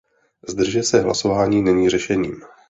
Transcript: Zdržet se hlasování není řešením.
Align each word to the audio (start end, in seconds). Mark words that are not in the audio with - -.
Zdržet 0.47 0.83
se 0.83 1.01
hlasování 1.01 1.61
není 1.61 1.89
řešením. 1.89 2.41